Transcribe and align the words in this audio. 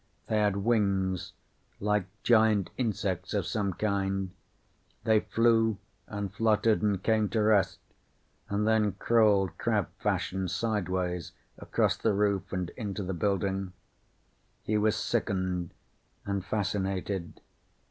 They 0.25 0.39
had 0.39 0.55
wings. 0.55 1.33
Like 1.79 2.07
giant 2.23 2.71
insects 2.75 3.35
of 3.35 3.45
some 3.45 3.73
kind. 3.73 4.31
They 5.03 5.19
flew 5.19 5.77
and 6.07 6.33
fluttered 6.33 6.81
and 6.81 7.03
came 7.03 7.29
to 7.29 7.41
rest 7.43 7.77
and 8.49 8.67
then 8.67 8.93
crawled 8.93 9.59
crab 9.59 9.89
fashion, 9.99 10.47
sideways, 10.47 11.33
across 11.59 11.97
the 11.97 12.13
roof 12.13 12.51
and 12.51 12.71
into 12.71 13.03
the 13.03 13.13
building. 13.13 13.73
He 14.63 14.75
was 14.75 14.95
sickened. 14.95 15.71
And 16.25 16.43
fascinated. 16.43 17.39